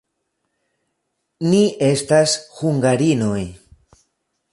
Ni 1.49 1.59
estas 1.89 2.33
hungarinoj. 2.61 3.43